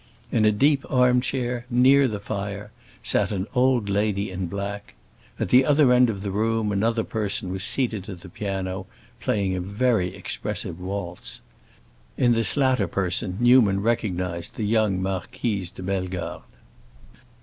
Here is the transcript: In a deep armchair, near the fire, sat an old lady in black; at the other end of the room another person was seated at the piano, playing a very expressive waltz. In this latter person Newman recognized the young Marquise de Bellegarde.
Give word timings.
In 0.31 0.45
a 0.45 0.51
deep 0.51 0.83
armchair, 0.89 1.67
near 1.69 2.07
the 2.07 2.19
fire, 2.19 2.71
sat 3.03 3.31
an 3.31 3.45
old 3.53 3.87
lady 3.87 4.31
in 4.31 4.47
black; 4.47 4.95
at 5.39 5.49
the 5.49 5.63
other 5.63 5.93
end 5.93 6.09
of 6.09 6.23
the 6.23 6.31
room 6.31 6.71
another 6.71 7.03
person 7.03 7.51
was 7.51 7.63
seated 7.63 8.09
at 8.09 8.21
the 8.21 8.27
piano, 8.29 8.87
playing 9.19 9.53
a 9.55 9.61
very 9.61 10.15
expressive 10.15 10.79
waltz. 10.79 11.41
In 12.17 12.31
this 12.31 12.57
latter 12.57 12.87
person 12.87 13.37
Newman 13.39 13.79
recognized 13.81 14.55
the 14.55 14.65
young 14.65 14.99
Marquise 14.99 15.69
de 15.69 15.83
Bellegarde. 15.83 16.45